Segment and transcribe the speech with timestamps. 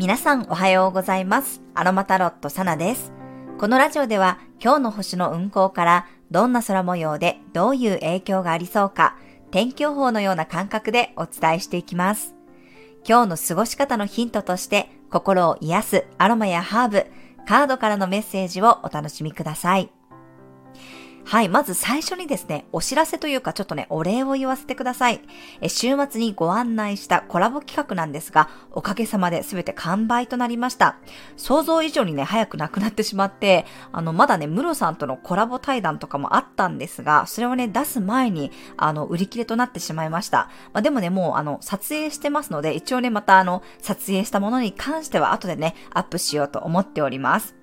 [0.00, 1.60] 皆さんおはようございます。
[1.74, 3.12] アロマタロットサナです。
[3.58, 9.18] このラジオでは今日の星の運行からどんな空模様でどういう影響がありそうか
[9.50, 12.34] 天気予報のような感覚でお伝えしていきます。
[13.06, 17.06] 今日の過ごし方のヒントとして心を癒すアロマやハーブ、
[17.46, 19.92] カードからのメッセージをお楽しみください。
[21.24, 25.20] はい、まず最初にですね、お知らせというかちょっとね、お礼を言わせてください。
[25.60, 30.96] え週末にご案内したコラボ企画なんですが、おかげさまで全て完売となりました。
[31.36, 40.48] 想像以上にね、早くなくなってしまって、あの、まだね、ムロさんとのコラボ対談とかもあったんですが、それをね、出す前に、あの、売り切れとなってしまいました。
[40.72, 47.59] まあ、でもね、もう、あの、撮影してますので、一応ね、またあの、撮影したものに関しては後でね、アップしようと思っております。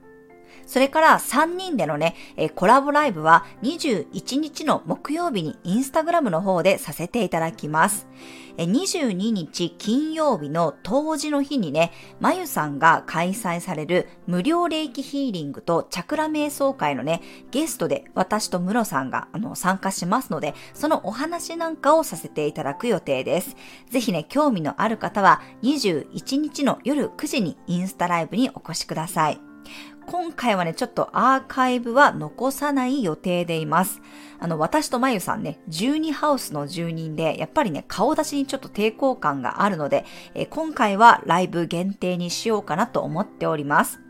[0.67, 8.07] それから3人でのね、えコラボライブは21日の木曜日にインスタグラムの方でさせていただきます。
[8.57, 23.55] 22日金曜日の当時の日にね、まゆさんが開催される無料霊気ヒーリングとチャクラ瞑想会のね、ゲストで私とムロさんがあの参加しますので、そのお話なんかをさせていただく予定です。
[23.89, 29.46] ぜひね、興味のある方は21日の夜9時にインスタライブにお越しください。
[30.07, 34.01] 今回はね、ちょっとアーカイブは残さない予定でいます。
[34.39, 44.06] あの、私とまゆさんね、12ハウスの住人で、やっぱりね、顔出しにちょっと抵抗感があるので、え今回はライブ限定にしようかなと思っております。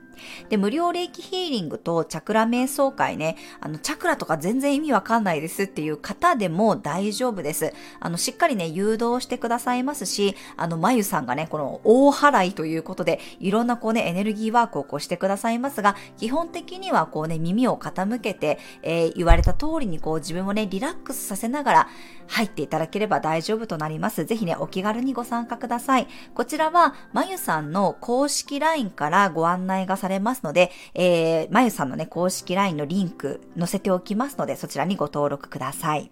[0.49, 7.73] で、無料霊気ヒーリングとチャクラ瞑想会ね、あの、チャクラとか全然意味わかんないですっていう方でも大丈夫です。
[7.99, 21.89] あの、しっかりね、誘導してくださいますし、あの、まゆさんがね、この大払いということで、いろんなこうね、エネルギーワークをこうしてくださいますが、基本的にはこうね、耳を傾けて、えー、言われた通りにこう自分をね、リラックスさせながら
[22.27, 24.25] 入っていただければ大丈夫となります。
[24.25, 26.07] ぜひね、お気軽にご参加ください。
[26.33, 36.11] こちらは、まゆさんの公式 LINE からご案内がさされますので、えー、まゆさんのね、公式 LINE のリンク載せておきますので、そちらにご登録ください。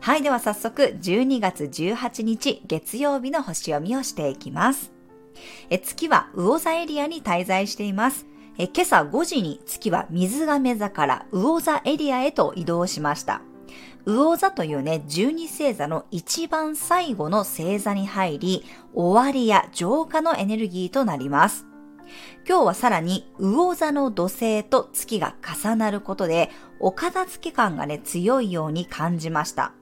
[0.00, 4.92] はい、では早速、12月18日月曜日の星読みをしていきます。
[5.70, 8.26] え月は魚座エリアに滞在しています。
[8.58, 13.40] え今朝5時に月は水亀座から魚座エリアへと移動しました。
[14.04, 21.71] 魚座というね、12星座の一番最後の星座に入り、終わりや浄化のエネルギーとなります。
[22.48, 26.50] 今日はさらに魚座の土星と月が重なることで、
[26.80, 29.72] お片付け感がね、強いように感じました。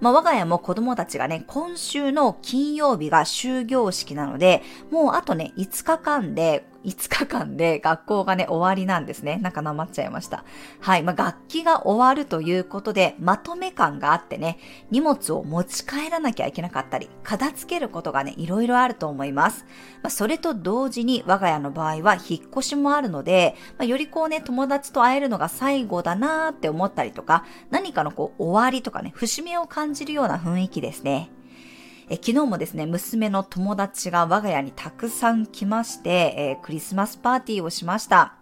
[0.00, 9.38] まあ、我が家も子供たちがね、今週の金曜日が終業式なので、もうあとね、5日間で5日間で学校がね、終わりなんですね。
[9.42, 10.44] なんかなまっちゃいました。
[10.80, 11.02] はい。
[11.02, 14.58] まあ、楽器が終わるということで、まとめ感があってね、
[14.90, 19.66] 荷物を持ち帰らなきゃいけなかったり、片付けることがね、いろいろあると思います。
[20.02, 31.30] まあ、それと同時に、我が家の場合は引っ越しもあるので、まあ、よりこうね、友達と会えるのが最後だなーって思ったりとか、何かのこう、終わりとかね、節目を感じるような雰囲気ですね。
[32.08, 38.36] え昨日もですね、娘の友達が我が家にたくさん来まして、え、クリスマスパーティーをしました。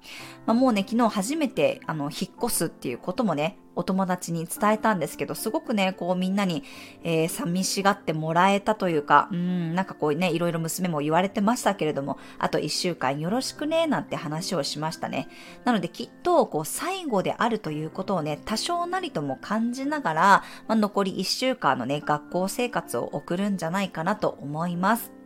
[0.44, 6.62] まあ、もうね、昨日初めて、あの、引っ越すっていうこともね、お友達に伝えたんですけど、すごくね、こうみんなに、
[7.02, 15.28] えー、寂しがってもらえたというか、うん、なんかこうね、いろいろ娘も言われてましたけれども、あと一週間よろしくね、なんて話をしましたね。
[15.64, 20.22] なのできっと、こう最後であるということをね、多少なりとも感じながら、
[20.68, 25.23] まあ、残り一週間のね、学校生活を送るんじゃないかなと思います。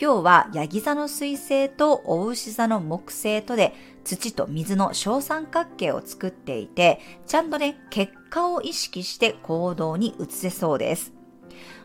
[0.00, 3.74] 今日はヤギ座の水星とお牛座の木星とで
[4.04, 11.12] 土と水の小三角形を作っていて、ちゃんとね、結果を意識して行動に移せそうです。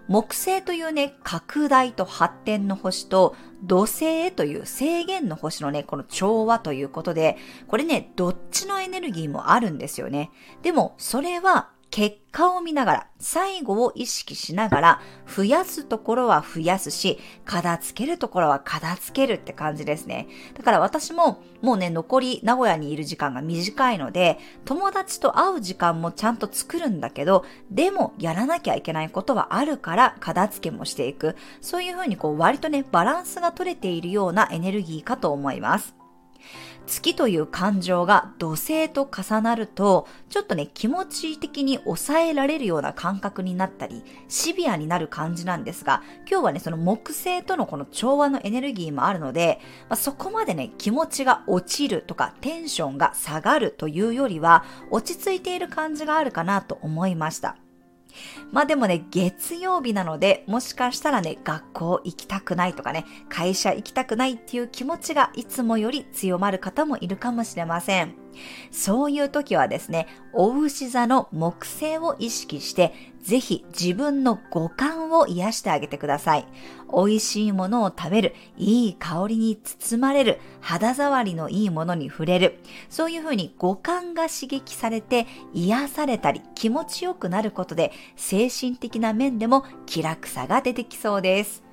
[0.08, 10.32] 木星というね、拡大と発展の星と土星という制限の星のね、この調和ということで、これね、どっちのエネルギーもあるんですよね。
[10.62, 20.28] でも、それは結果を見ながら、最後を意識しながら、増やすところは増やすし、片付けるところは片付けるって感じですね。
[20.56, 31.36] だから私ももうね、残り名古屋にいる時間が短いので、友達と会う時間もちゃんと作るんだけど、でもやらなきゃいけないことはあるから片付けもしていく。
[31.62, 35.94] そういうふうにこう割とね、バランスが取れているようなエネルギーかと思います。
[36.86, 49.60] 月という感情が土星と重なると、ちょっとね、気持ち的に抑えられるような感覚になったり、シビアになる感じなんですが、今日はね、その木星とのこの調和のエネルギーもあるので、
[49.90, 57.63] まあ、そこまでね、気持ちが落ちるとか、テンションが下がるというよりは、落ち着いている感じがあるかなと思いました。
[58.52, 68.16] まあでもね、月曜日なので、もしかしたらね、学校行きたくないとかね、会社行きたくないっていう気持ちがいつもより強まる方もいるかもしれません。
[68.72, 76.48] そういう時はですね、お牛座の木星を意識して、ぜひ自分の五感を癒してあげてください。
[76.96, 82.60] 美味しいものを食べる、いい香りに包まれる、肌触りのいいものに触れる、
[82.90, 91.64] そういうふうに五感が刺激されて癒されたり気持ちよくなることで精神的な面でも気楽さが出てきそうです。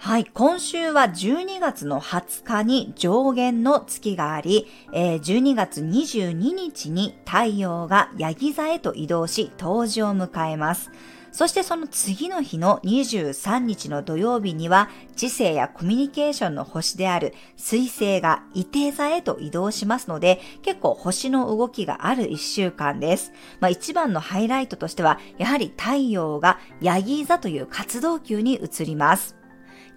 [0.00, 10.92] はい、今週は12月の20日に上限の月があり、えー、12月22日に太陽がヤギ座へと移動し、冬至を迎えます。
[11.32, 23.32] そしてその次の日の23日の土曜日には、知性やコミュニケーションの星である水星が伊手座へと移動しますので、結構星の動きがある一週間です。
[23.60, 29.37] まあ一番のハイライトとしては、やはり太陽がヤギ座という活動級に移ります。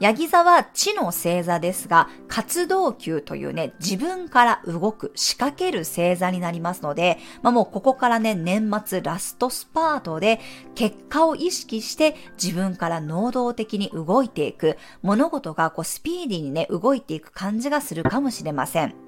[0.01, 10.39] ヤギ座は地の星座ですが、活動球というね、自分から動く、仕掛ける星座になりますので、まあもうここからね、年末ラストスパートで、
[10.74, 19.00] 結果を意識して自分から能動的に動いていく、物事がこうスピーディーにね、動いていく感じがするかもしれません。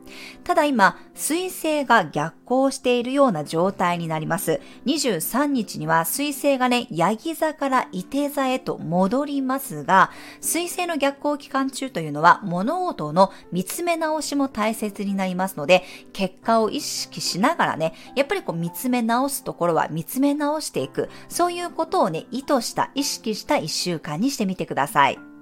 [0.43, 4.61] ただ今、水星が逆行しているような状態になります。
[4.85, 10.11] 23日には水星がね、ヤギ座から伊手座へと戻りますが、
[10.41, 25.32] 水星の逆行期間中というのは物事の見つめ直しも大切になりますので、結果を意識しながらね、やっぱりこう見つめ直すところは見つめ直していく、そういうことをね、意図した、意識した一週間にしてみてください。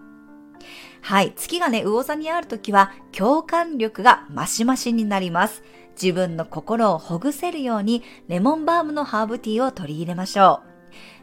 [1.02, 1.34] はい。
[1.36, 5.64] 月がね、魚座にあるときは、共感力がマシマシになります。
[6.02, 10.72] 自分の心をほぐせるように、レモンバームのハーブティーを取り入れましょう。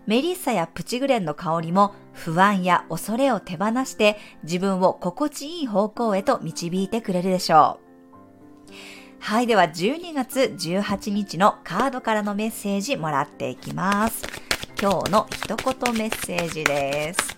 [0.08, 7.78] メリッサやプチグレンの香りも不安や恐れを手放して自分を心地いい方向へと導いてくれるでしょ
[8.70, 8.72] う。
[9.20, 9.46] はい。
[9.46, 14.22] では12月18日のカードからのメッセージもらっていきます。
[14.80, 17.37] 今日の一言メッセージです。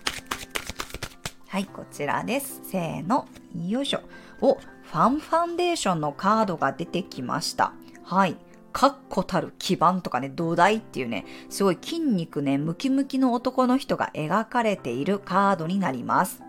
[1.51, 2.61] はい、こちらです。
[2.63, 3.27] せーの、
[3.67, 3.99] よいしょ。
[4.39, 7.73] お、ファンファンデーションのカードが出てきました。
[8.05, 8.37] はい。
[8.71, 16.41] 確固たる基盤とかね、土台っていうね、すごい筋肉ね、ムキムキの男の人が描かれているカードになります。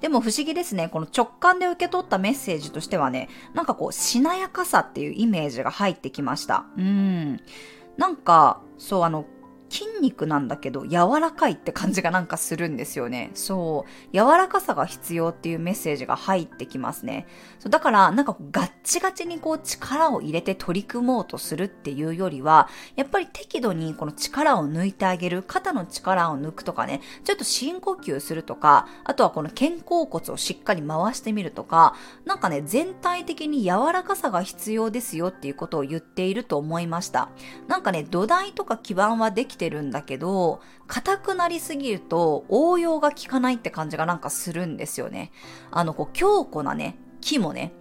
[0.00, 0.88] でも不思議ですね。
[0.88, 6.64] この直感で受け取ったメッセージとしてはね、なんかこう、しなやかさっていうイメージが入ってきました。
[6.76, 7.40] うん。
[7.96, 9.26] なんか、そう、あの、
[9.70, 13.30] 筋肉なんだけど柔らかいって感じがなんかするんですよね。
[13.34, 14.16] そう。
[14.16, 17.26] 柔らかさが必要っていうメッセージが入ってきますね。
[17.58, 31.94] そうだからなんかガッチガチにこう力を入れて取り組もうとするっていうよりは、やっぱり適度にこの力を抜いてあげる、肩の力を抜くとかね、ちょっと深呼吸するとか、あとはこの肩甲骨をしっかり回してみるとか、
[32.24, 37.28] なんかね、全体的に柔らかさが必要ですよっていうことを言っていると思いました。
[37.66, 45.32] なんかね、土台とか基盤はできてるんだけど、硬くなりすぎると応用が効かないって感じがなんかするんですよね。
[45.70, 47.72] あの、こう、強固なね、木もね、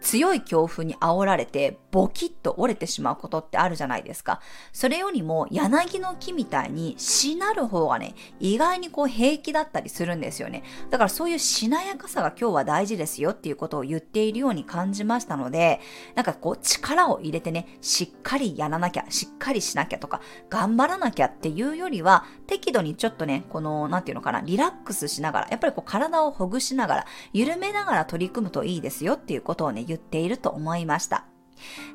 [0.00, 4.40] 強い強風に煽られてボキッと折れてしまうことってあるじゃないですか。
[4.72, 10.62] それよりも柳の木みたいにしなる方がね、意外にこう平気だったりするんですよね。
[10.90, 15.80] だからそういうしなやかさが今日は大事ですよっていうことを言っているように感じましたので、
[16.14, 31.24] なんかこう力を入れてね、しっかりやらなきゃ、しっかりしなきゃとか、頑張らなきゃっていうよりは、適度にちょっとね、この、なんていうのかな、リラックスしながら、やっぱりこう体をほぐしながら、緩めながら取り組むといいですよっていうことをね、言っていると思いました。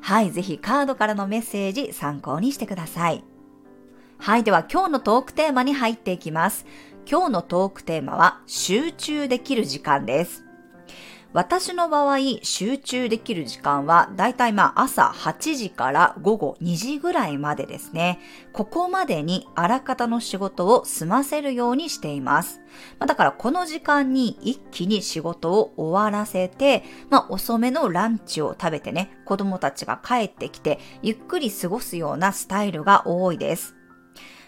[0.00, 3.24] はい、ぜひカードからのメッセージ参考にしてください。
[4.18, 6.66] はい、では今日のトークテーマに入っていきます。
[7.08, 10.45] 今日のトークテーマは集中できる時間です。
[11.32, 18.20] 私の場合、集中できる時間は、だいたいまあ朝8時から午後2時ぐらいまでですね。
[18.52, 22.60] ここまでにあらかたの仕事を済ませるようにしています。
[22.98, 33.75] まあ、だからこの時間に一気に仕事を終わらせて、まあ遅めのランチを食べてね、子供たちが帰ってきて、ゆっくり過ごすようなスタイルが多いです。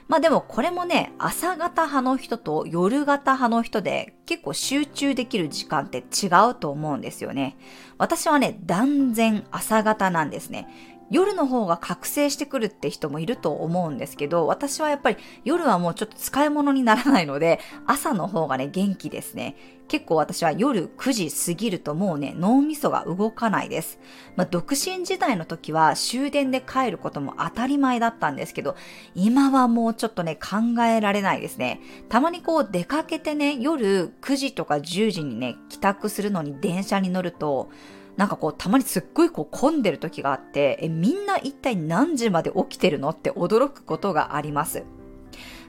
[0.09, 7.59] まあでもこれもね、朝型派の人と夜型派の人で結構集中できる時間って違うと思うんですよね。
[7.99, 10.98] 私はね、断然朝型なんですね。
[11.11, 19.57] 夜の方が覚醒してくるって人もいると思うんですけど、私はやっぱり夜はもうちょっと使い物にならないので、朝の方がね、元気ですね。
[19.88, 23.99] 結構私は夜9時過ぎるともうね、脳みそが動かないです。
[24.37, 28.77] まあ、独身時代の時は終電で帰ることも当たり前だったんですけど、
[29.15, 31.81] 今はもうちょっとね、考えられないですね。
[32.11, 37.71] たまにこう出かけてね、夜9時とか10時にね、帰宅するのに電車に乗ると、
[38.19, 44.83] なんかこう、たまにすっごいこう混んでる時があって、え、みんな一体何時まで起きてるのって驚くことがあります。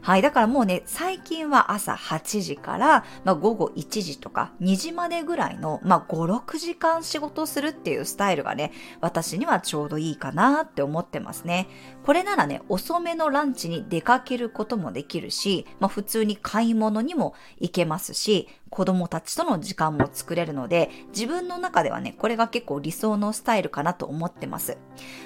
[0.02, 0.22] はい。
[0.22, 11.68] だからもうね、最近は朝8時から、まあ、午後1時とか2時までぐらいの、まあ、5、6時間仕事するっていうスタイルがね、私にはちょうどいいかなって思ってますね。
[12.04, 24.78] これならね、遅めのランチに出かけることもできるし、まあ、普通に買い物にも行けますし、子供たちとの時間も作れるので、自分の中ではね、これが結構理想のスタイルかなと思ってます。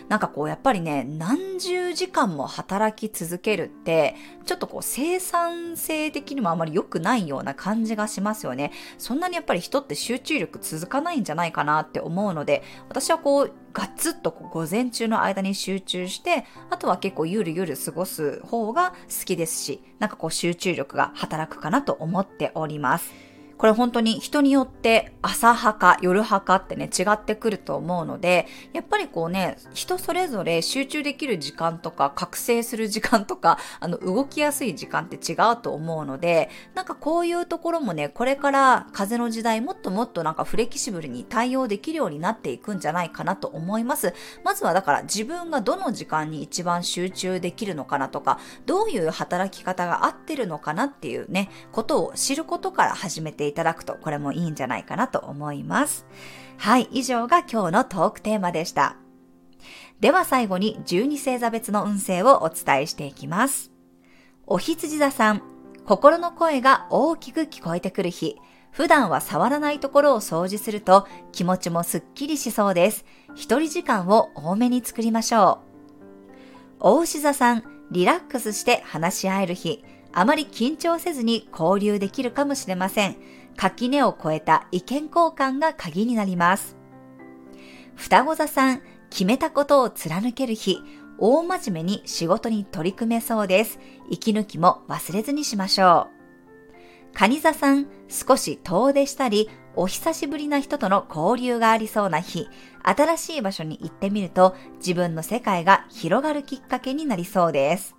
[0.09, 8.71] なんかこう、やっぱりね、何十時間も働き続けるって、ちょっとこう、生産性的にもあまり良くないような感じがしますよね。
[8.97, 23.32] そんなにやっぱり人って集中力続かないんじゃないかなって思うので、私はこう、ガツッと午前中の間に集中して、あとは結構ゆるゆる過ごす方が好きですし、なんかこう集中力が働くかなと思っております。
[23.57, 44.13] これ本当に人によって朝派か夜派かってね違ってくると思うので、やっぱりこうね、人それぞれ集中できる時間とか覚醒する時間とか、あの動きやすい時間って違うと思うので、なんかこういうところもね、これから風の時代もっともっとなんかフレキシブルに対応できるようになっていくんじゃないかなと思います。
[44.43, 56.05] まずはだから自分がどの時間に一番集中できるのかなとか、どういう働き方が合ってるのかなっていうね、ことを知ることから始めてていただくと、これもいいんじゃないかなと思います。
[56.57, 58.95] はい、以上が今日のトークテーマでした。
[59.99, 63.71] では最後に12星座別の運勢をお伝えしていきます。
[64.47, 65.41] お羊座さん、
[65.85, 68.37] 心の声が大きく聞こえてくる日、
[68.71, 73.05] 普段は触らないところを掃除すると気持ちもすっきりしそうです。
[73.35, 75.73] 一人時間を多めに作りましょう。
[76.79, 79.83] 大牛座さん、リラックスして話し合える日、
[80.13, 83.17] あまり緊張せずに交流できるかもしれません。
[83.57, 86.77] 垣根を越えた意見交換が鍵になります。
[87.95, 90.79] 双子座さん、決めたことを貫ける日、
[91.19, 93.79] 大真面目に仕事に取り組めそうです。
[94.09, 96.13] 息抜きも忘れずにしましょう。
[97.13, 102.47] 蟹座さん、少し遠出したり、お久しぶりな人との交流がありそうな日、
[102.83, 107.95] 新しい場所に行ってみると自分の世界が広がるきっかけになりそうです。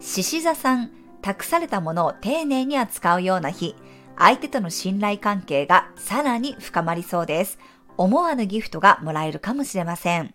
[0.00, 0.90] 獅子座さん、
[1.22, 3.74] 託されたものを丁寧に扱うような日、
[4.18, 7.58] 相手との信頼関係がさらに深まりそうです。
[7.96, 10.34] 思わぬギフトがもらえるかもしれません。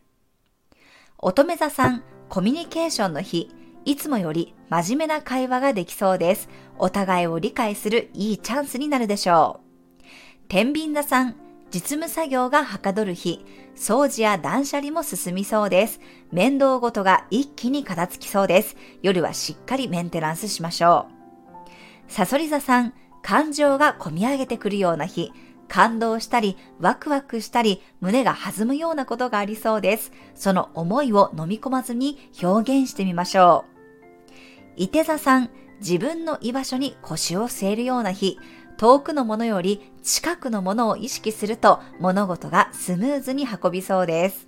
[1.18, 3.52] 乙女座さん、コミュニケーションの日、
[3.86, 6.50] いつもより真面目な会話ができそうです。
[6.78, 10.04] お互いを理解するいいチャンスになるでしょう。
[10.48, 11.36] 天秤座さん、
[11.72, 16.00] 実務作業がはかどる日、掃除や断捨離も進みそうです。
[16.32, 18.76] 面倒ごとが一気に片付きそうです。
[19.02, 22.12] 夜はしっかりメンテナンスしましょう。
[22.12, 25.32] サソリ座さん、感情が込み上げてくるような日、
[25.68, 30.12] 感動したり、ワクワクしたり、胸が弾むようなことがありそうです。
[30.36, 33.76] その思いを飲み込まずに表現してみましょう。
[34.78, 38.38] 伊手座さん、自分の居場所に腰を据えるような日、
[38.78, 44.48] 遠くのものより近くのものを意識すると物事がスムーズに運びそうです。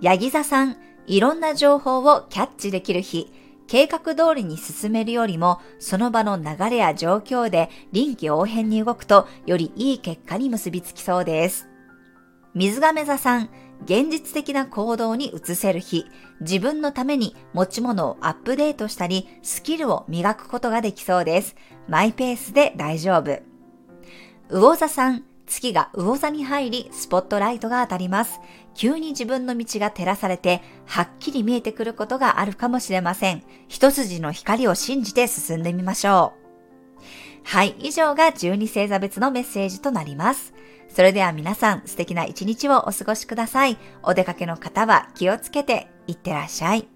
[0.00, 3.32] ヤギ座さん、いろんな情報をキャッチできる日、
[3.66, 11.68] 計画通りに進めるよりも、その場の流れや状況で臨機応変に動くと、よりいい結果に結びつきそうです。
[12.54, 13.50] 水亀座さん、
[13.84, 16.06] 現実的な行動に移せる日、
[16.40, 21.56] 自分のために持ち物をアップデートしたり、スキルを磨くことができそうです。
[21.88, 23.40] マイペースで大丈夫。
[24.48, 28.40] 魚座さん、月が魚座に入り、スポットライトが当たります。
[28.74, 33.42] 急に自分の道が照らされて、はっきり見えてくることがあるかもしれません。
[33.68, 36.46] 一筋の光を信じて進んでみましょう。
[37.44, 40.52] はい、以上が12星座別のメッセージとなります。
[40.88, 43.78] それでは皆さん素敵な一日をお過ごしください。
[44.02, 46.95] お出かけの方は気をつけていってらっしゃい。